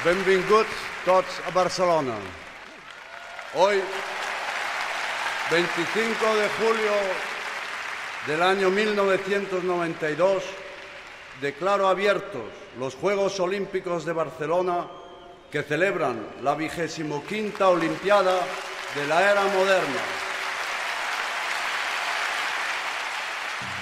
Benvinguts 0.03 0.69
tots 1.05 1.41
a 1.45 1.51
Barcelona. 1.51 2.15
Hoy, 3.53 3.81
25 5.51 6.35
de 6.35 6.49
julio 6.49 6.93
del 8.27 8.41
año 8.41 8.69
1992, 8.69 10.43
declaro 11.39 11.87
abiertos 11.87 12.49
los 12.79 12.95
Juegos 12.95 13.39
Olímpicos 13.39 14.05
de 14.05 14.13
Barcelona 14.13 15.00
que 15.51 15.61
celebran 15.63 16.15
la 16.43 16.55
vigésimo 16.55 17.23
quinta 17.27 17.69
Olimpiada 17.69 18.39
de 18.95 19.07
la 19.07 19.21
era 19.21 19.43
moderna. 19.43 20.01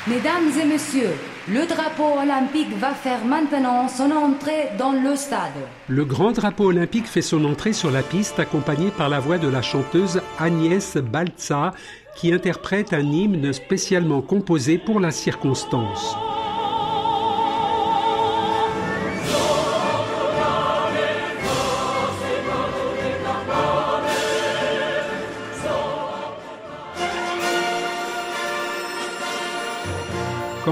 Mesdames 0.08 0.52
et 0.60 0.66
messieurs, 0.66 1.14
le 1.48 1.68
drapeau 1.68 2.20
olympique 2.20 2.76
va 2.80 2.96
faire 2.96 3.24
maintenant 3.24 3.88
son 3.88 4.10
entrée 4.10 4.70
dans 4.80 4.94
le 4.94 5.16
stade. 5.16 5.52
Le 5.88 6.06
grand 6.06 6.32
drapeau 6.32 6.66
olympique 6.66 7.06
fait 7.06 7.22
son 7.22 7.46
entrée 7.46 7.74
sur 7.74 7.92
la 7.92 8.02
piste 8.02 8.40
accompagné 8.40 8.90
par 8.90 9.10
la 9.10 9.20
voix 9.20 9.38
de 9.38 9.48
la 9.48 9.62
chanteuse 9.62 10.22
Agnès 10.40 10.98
Balza 10.98 11.74
qui 12.16 12.34
interprète 12.34 12.94
un 12.94 13.12
hymne 13.12 13.54
spécialement 13.54 14.22
composé 14.22 14.80
pour 14.80 15.00
la 15.00 15.12
circonstance. 15.12 16.16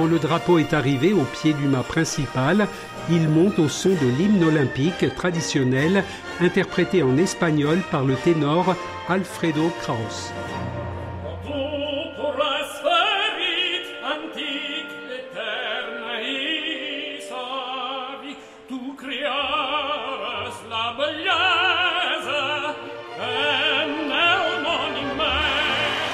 Le 0.09 0.19
drapeau 0.19 0.57
est 0.57 0.73
arrivé 0.73 1.11
au 1.11 1.23
pied 1.23 1.53
du 1.53 1.67
mât 1.67 1.83
principal, 1.83 2.67
il 3.09 3.27
monte 3.27 3.59
au 3.59 3.67
son 3.67 3.89
de 3.89 4.07
l'hymne 4.17 4.43
olympique 4.43 5.13
traditionnel 5.15 6.03
interprété 6.39 7.03
en 7.03 7.17
espagnol 7.17 7.79
par 7.91 8.05
le 8.05 8.15
ténor 8.15 8.75
Alfredo 9.09 9.69
Kraus. 9.81 10.31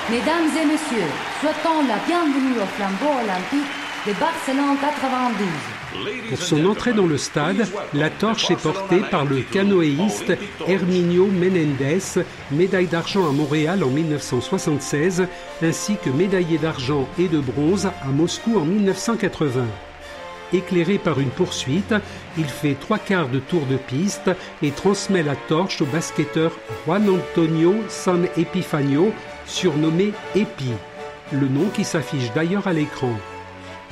Mesdames 0.10 0.50
et 0.62 0.66
messieurs, 0.66 1.12
souhaitons 1.42 1.88
la 1.88 1.98
bienvenue 2.08 2.60
au 2.62 2.66
flambeau 2.76 3.20
olympique 3.24 3.73
de 4.06 4.14
Barcelone 4.20 4.78
92. 4.82 6.30
Pour 6.30 6.42
son 6.42 6.66
entrée 6.66 6.92
dans 6.92 7.06
le 7.06 7.18
stade, 7.18 7.66
la 7.94 8.10
torche 8.10 8.52
est 8.52 8.62
portée 8.62 9.00
par 9.10 9.24
le 9.24 9.42
canoëiste 9.42 10.34
Herminio 10.68 11.28
Menendez, 11.28 12.22
médaille 12.52 12.88
d'argent 12.88 13.28
à 13.30 13.32
Montréal 13.32 13.82
en 13.84 13.88
1976, 13.88 15.28
ainsi 15.62 15.96
que 16.04 16.10
médaillé 16.10 16.58
d'argent 16.58 17.08
et 17.18 17.30
de 17.30 17.40
bronze 17.40 17.86
à 17.86 18.08
Moscou 18.08 18.58
en 18.58 18.66
1980. 18.66 19.66
Éclairé 20.52 20.98
par 20.98 21.20
une 21.20 21.30
poursuite, 21.30 21.96
il 22.38 22.46
fait 22.46 22.76
trois 22.80 23.00
quarts 23.00 23.30
de 23.30 23.40
tour 23.40 23.66
de 23.68 23.78
piste 23.78 24.30
et 24.62 24.72
transmet 24.72 25.24
la 25.24 25.36
torche 25.36 25.82
au 25.82 25.86
basketteur 25.86 26.52
Juan 26.86 27.10
Antonio 27.10 27.76
San 27.88 28.28
Epifanio, 28.38 29.14
surnommé 29.46 30.12
Epi, 30.36 30.72
le 31.32 31.48
nom 31.48 31.70
qui 31.74 31.86
s'affiche 31.86 32.34
d'ailleurs 32.34 32.68
à 32.68 32.74
l'écran. 32.74 33.14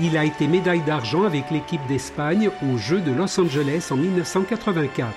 Il 0.03 0.17
a 0.17 0.25
été 0.25 0.47
médaille 0.47 0.81
d'argent 0.81 1.25
avec 1.25 1.51
l'équipe 1.51 1.85
d'Espagne 1.87 2.49
aux 2.63 2.77
Jeux 2.77 3.01
de 3.01 3.11
Los 3.11 3.39
Angeles 3.39 3.89
en 3.91 3.97
1984. 3.97 5.13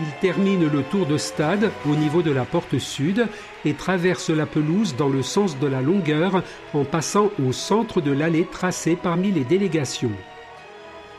Il 0.00 0.06
termine 0.22 0.66
le 0.66 0.82
tour 0.82 1.04
de 1.04 1.18
stade 1.18 1.70
au 1.86 1.94
niveau 1.94 2.22
de 2.22 2.30
la 2.30 2.46
porte 2.46 2.78
sud 2.78 3.26
et 3.66 3.74
traverse 3.74 4.30
la 4.30 4.46
pelouse 4.46 4.96
dans 4.96 5.10
le 5.10 5.22
sens 5.22 5.58
de 5.58 5.66
la 5.66 5.82
longueur 5.82 6.42
en 6.72 6.84
passant 6.84 7.30
au 7.46 7.52
centre 7.52 8.00
de 8.00 8.12
l'allée 8.12 8.46
tracée 8.50 8.96
parmi 8.96 9.30
les 9.30 9.44
délégations. 9.44 10.12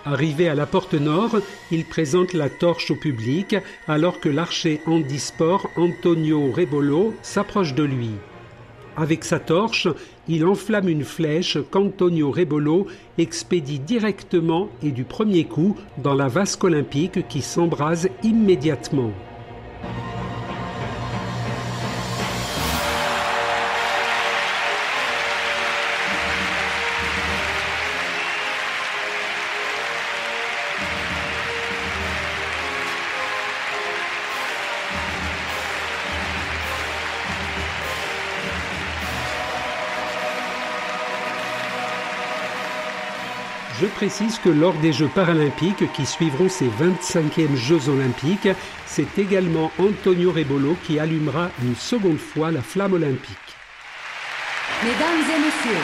Arrivé 0.03 0.49
à 0.49 0.55
la 0.55 0.65
porte 0.65 0.95
nord, 0.95 1.37
il 1.69 1.85
présente 1.85 2.33
la 2.33 2.49
torche 2.49 2.89
au 2.89 2.95
public 2.95 3.55
alors 3.87 4.19
que 4.19 4.29
l'archer 4.29 4.81
handisport 4.87 5.69
Antonio 5.77 6.51
Rebolo 6.51 7.13
s'approche 7.21 7.75
de 7.75 7.83
lui. 7.83 8.09
Avec 8.95 9.23
sa 9.23 9.39
torche, 9.39 9.87
il 10.27 10.45
enflamme 10.45 10.87
une 10.87 11.03
flèche 11.03 11.57
qu'Antonio 11.71 12.29
Rebolo 12.29 12.85
expédie 13.17 13.79
directement 13.79 14.69
et 14.83 14.91
du 14.91 15.03
premier 15.03 15.45
coup 15.45 15.75
dans 15.97 16.13
la 16.13 16.27
vasque 16.27 16.63
olympique 16.63 17.27
qui 17.27 17.41
s'embrase 17.41 18.07
immédiatement. 18.21 19.11
Précise 43.93 44.39
que 44.39 44.49
lors 44.49 44.73
des 44.75 44.91
Jeux 44.91 45.09
paralympiques 45.13 45.91
qui 45.93 46.05
suivront 46.05 46.49
ces 46.49 46.67
25e 46.67 47.55
Jeux 47.55 47.89
olympiques, 47.89 48.49
c'est 48.85 49.17
également 49.17 49.71
Antonio 49.79 50.31
Rebolo 50.31 50.75
qui 50.85 50.99
allumera 50.99 51.49
une 51.63 51.75
seconde 51.75 52.17
fois 52.17 52.51
la 52.51 52.61
flamme 52.61 52.93
olympique. 52.93 53.37
Mesdames 54.83 55.23
et 55.33 55.39
messieurs, 55.39 55.83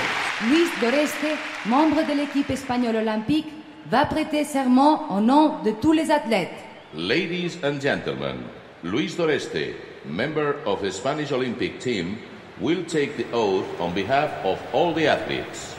Luis 0.50 0.69
Doreste, 0.82 1.38
membre 1.65 2.06
de 2.08 2.17
l'équipe 2.17 2.50
espagnole 2.50 2.98
olympique, 2.98 3.48
va 3.89 4.06
prêter 4.06 4.43
serment 4.43 5.15
au 5.15 5.22
nom 5.22 5.63
de 5.63 5.72
tous 5.72 5.93
les 5.93 6.12
athlètes. 6.12 6.50
Ladies 6.95 7.58
and 7.63 7.80
gentlemen, 7.80 8.38
Luis 8.84 9.15
Doreste, 9.15 9.76
member 10.06 10.56
of 10.65 10.82
the 10.82 10.91
Spanish 10.91 11.32
Olympic 11.32 11.80
team, 11.80 12.17
will 12.60 12.84
take 12.86 13.15
the 13.17 13.26
oath 13.34 13.65
on 13.80 13.93
behalf 13.93 14.32
of 14.43 14.58
all 14.74 14.93
the 14.93 15.08
athletes. 15.08 15.78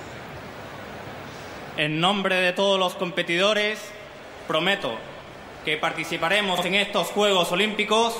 En 1.76 2.00
nombre 2.00 2.36
de 2.36 2.52
todos 2.52 2.78
los 2.78 2.94
competidores, 2.94 3.80
prometo 4.46 4.98
que 5.64 5.76
participaremos 5.76 6.64
en 6.64 6.74
estos 6.74 7.08
Juegos 7.08 7.52
Olímpicos 7.52 8.14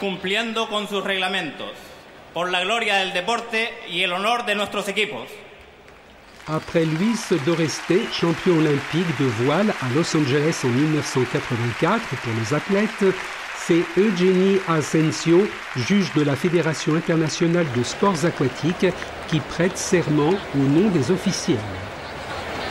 cumpliendo 0.00 0.68
con 0.68 0.88
sus 0.88 1.04
reglamentos, 1.04 1.70
por 2.34 2.50
la 2.50 2.62
gloria 2.62 2.96
del 2.96 3.12
deporte 3.12 3.72
y 3.88 4.02
el 4.02 4.12
honor 4.12 4.44
de 4.44 4.56
nuestros 4.56 4.88
equipos. 4.88 5.28
Après 6.48 6.84
Luis 6.84 7.28
Doreste, 7.46 8.08
champion 8.10 8.58
olympique 8.58 9.16
de 9.20 9.26
voile 9.44 9.72
à 9.80 9.88
Los 9.94 10.12
Angeles 10.16 10.56
en 10.64 10.70
1984 10.70 12.02
pour 12.16 12.32
les 12.34 12.52
athlètes, 12.52 13.14
c'est 13.66 13.84
Eugenie 13.96 14.58
Asensio, 14.66 15.46
juge 15.76 16.12
de 16.14 16.22
la 16.22 16.34
Fédération 16.34 16.94
internationale 16.96 17.66
de 17.76 17.82
sports 17.84 18.24
aquatiques, 18.24 18.92
qui 19.28 19.38
prête 19.38 19.78
serment 19.78 20.34
au 20.54 20.58
nom 20.58 20.88
des 20.90 21.10
officiels. 21.12 21.58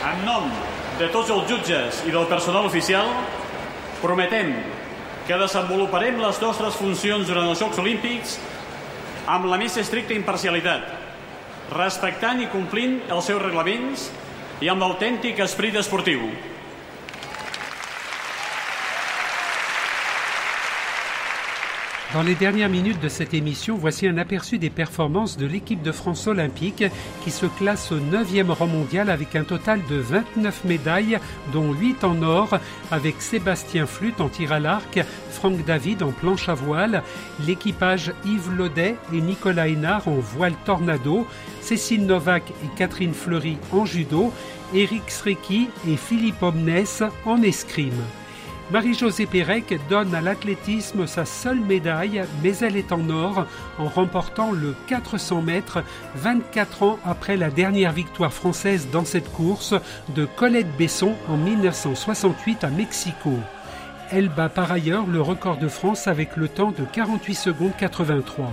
En 0.04 0.26
nom 0.26 0.50
de 1.00 1.08
tots 1.08 1.30
els 1.32 1.48
jutges 1.48 2.02
i 2.06 2.12
del 2.12 2.28
personal 2.28 2.66
oficial, 2.68 3.08
prometem 4.02 4.52
que 5.26 5.38
desenvoluparem 5.40 6.20
les 6.20 6.40
nostres 6.44 6.76
funcions 6.76 7.24
durant 7.24 7.48
els 7.48 7.62
Jocs 7.62 7.80
Olímpics 7.80 8.36
amb 9.32 9.48
la 9.48 9.56
més 9.56 9.78
estricta 9.80 10.12
imparcialitat, 10.12 10.84
respectant 11.72 12.42
i 12.42 12.50
complint 12.52 13.00
els 13.08 13.32
seus 13.32 13.40
reglaments 13.40 14.10
i 14.60 14.68
amb 14.68 14.84
l'autèntic 14.84 15.40
esprit 15.40 15.78
esportiu. 15.80 16.28
Dans 22.14 22.22
les 22.22 22.34
dernières 22.34 22.68
minutes 22.68 23.00
de 23.00 23.08
cette 23.08 23.32
émission, 23.32 23.74
voici 23.74 24.06
un 24.06 24.18
aperçu 24.18 24.58
des 24.58 24.68
performances 24.68 25.38
de 25.38 25.46
l'équipe 25.46 25.80
de 25.80 25.92
France 25.92 26.26
olympique 26.26 26.84
qui 27.24 27.30
se 27.30 27.46
classe 27.46 27.90
au 27.90 27.98
9e 27.98 28.50
rang 28.50 28.66
mondial 28.66 29.08
avec 29.08 29.34
un 29.34 29.44
total 29.44 29.80
de 29.88 29.96
29 29.96 30.64
médailles, 30.64 31.18
dont 31.54 31.72
8 31.72 32.04
en 32.04 32.22
or, 32.22 32.58
avec 32.90 33.22
Sébastien 33.22 33.86
Flûte 33.86 34.20
en 34.20 34.28
tir 34.28 34.52
à 34.52 34.60
l'arc, 34.60 35.02
Franck 35.30 35.64
David 35.64 36.02
en 36.02 36.12
planche 36.12 36.50
à 36.50 36.54
voile, 36.54 37.02
l'équipage 37.46 38.12
Yves 38.26 38.54
Laudet 38.58 38.96
et 39.14 39.20
Nicolas 39.22 39.68
Hénard 39.68 40.06
en 40.06 40.16
voile 40.16 40.54
tornado, 40.66 41.26
Cécile 41.62 42.04
Novak 42.04 42.42
et 42.62 42.76
Catherine 42.76 43.14
Fleury 43.14 43.56
en 43.72 43.86
judo, 43.86 44.34
Eric 44.74 45.10
Sreki 45.10 45.70
et 45.88 45.96
Philippe 45.96 46.42
Omnes 46.42 46.84
en 47.24 47.40
escrime. 47.40 48.02
Marie-Josée 48.72 49.26
Pérec 49.26 49.78
donne 49.90 50.14
à 50.14 50.22
l'athlétisme 50.22 51.06
sa 51.06 51.26
seule 51.26 51.60
médaille, 51.60 52.24
mais 52.42 52.56
elle 52.62 52.78
est 52.78 52.90
en 52.90 53.10
or 53.10 53.44
en 53.78 53.84
remportant 53.84 54.50
le 54.50 54.74
400 54.86 55.42
mètres 55.42 55.84
24 56.14 56.82
ans 56.82 56.98
après 57.04 57.36
la 57.36 57.50
dernière 57.50 57.92
victoire 57.92 58.32
française 58.32 58.88
dans 58.90 59.04
cette 59.04 59.30
course 59.30 59.74
de 60.16 60.24
Colette 60.24 60.74
Besson 60.78 61.12
en 61.28 61.36
1968 61.36 62.64
à 62.64 62.70
Mexico. 62.70 63.34
Elle 64.10 64.30
bat 64.30 64.48
par 64.48 64.72
ailleurs 64.72 65.06
le 65.06 65.20
record 65.20 65.58
de 65.58 65.68
France 65.68 66.08
avec 66.08 66.38
le 66.38 66.48
temps 66.48 66.72
de 66.72 66.86
48 66.90 67.34
secondes 67.34 67.72
83. 67.78 68.50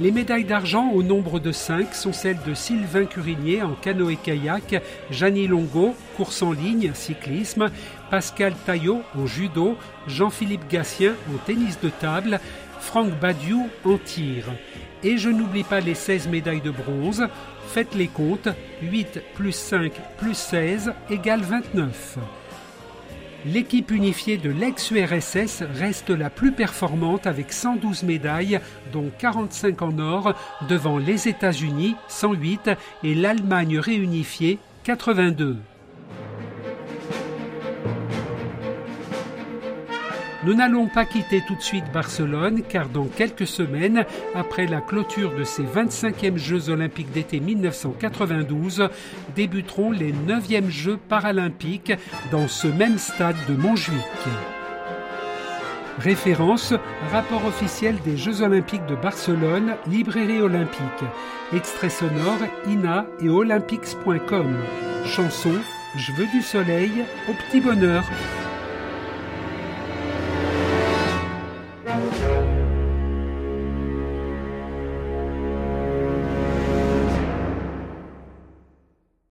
Les 0.00 0.12
médailles 0.12 0.44
d'argent 0.44 0.90
au 0.92 1.02
nombre 1.02 1.40
de 1.40 1.50
5 1.50 1.92
sont 1.92 2.12
celles 2.12 2.38
de 2.46 2.54
Sylvain 2.54 3.04
Curigné 3.04 3.64
en 3.64 3.72
canoë-kayak, 3.72 4.80
Jeannie 5.10 5.48
Longo, 5.48 5.96
course 6.16 6.40
en 6.42 6.52
ligne, 6.52 6.92
cyclisme, 6.94 7.68
Pascal 8.10 8.54
Taillot 8.64 9.02
en 9.16 9.26
judo, 9.26 9.76
Jean-Philippe 10.06 10.68
Gatien 10.70 11.14
en 11.32 11.38
tennis 11.38 11.78
de 11.80 11.90
table, 11.90 12.40
Franck 12.80 13.10
Badiou 13.20 13.68
en 13.84 13.98
tir. 13.98 14.44
Et 15.02 15.18
je 15.18 15.28
n'oublie 15.28 15.64
pas 15.64 15.80
les 15.80 15.94
16 15.94 16.28
médailles 16.28 16.60
de 16.60 16.70
bronze. 16.70 17.26
Faites 17.68 17.94
les 17.94 18.08
comptes, 18.08 18.48
8 18.82 19.20
plus 19.34 19.52
5 19.52 19.92
plus 20.18 20.34
16 20.34 20.92
égale 21.10 21.42
29. 21.42 22.18
L'équipe 23.46 23.92
unifiée 23.92 24.36
de 24.36 24.50
l'ex-URSS 24.50 25.62
reste 25.74 26.10
la 26.10 26.28
plus 26.28 26.50
performante 26.50 27.26
avec 27.26 27.52
112 27.52 28.02
médailles, 28.02 28.60
dont 28.92 29.10
45 29.16 29.80
en 29.82 29.98
or, 30.00 30.34
devant 30.68 30.98
les 30.98 31.28
États-Unis 31.28 31.94
108 32.08 32.70
et 33.04 33.14
l'Allemagne 33.14 33.78
réunifiée 33.78 34.58
82. 34.82 35.58
Nous 40.48 40.54
n'allons 40.54 40.86
pas 40.86 41.04
quitter 41.04 41.42
tout 41.46 41.56
de 41.56 41.60
suite 41.60 41.92
Barcelone 41.92 42.62
car 42.66 42.88
dans 42.88 43.04
quelques 43.04 43.46
semaines, 43.46 44.06
après 44.34 44.66
la 44.66 44.80
clôture 44.80 45.34
de 45.34 45.44
ces 45.44 45.62
25e 45.62 46.38
Jeux 46.38 46.70
olympiques 46.70 47.12
d'été 47.12 47.38
1992, 47.38 48.88
débuteront 49.36 49.90
les 49.90 50.10
9e 50.10 50.70
Jeux 50.70 50.96
paralympiques 50.96 51.92
dans 52.32 52.48
ce 52.48 52.66
même 52.66 52.96
stade 52.96 53.36
de 53.46 53.56
Montjuic. 53.56 53.92
Référence, 55.98 56.72
rapport 57.12 57.44
officiel 57.44 57.96
des 58.06 58.16
Jeux 58.16 58.40
olympiques 58.40 58.86
de 58.86 58.96
Barcelone, 58.96 59.74
librairie 59.86 60.40
olympique. 60.40 61.04
Extrait 61.52 61.90
sonore, 61.90 62.38
ina 62.66 63.04
et 63.20 63.28
olympics.com. 63.28 64.56
Chanson, 65.04 65.52
Je 65.94 66.12
veux 66.12 66.26
du 66.28 66.40
soleil, 66.40 67.04
au 67.28 67.34
petit 67.34 67.60
bonheur. 67.60 68.02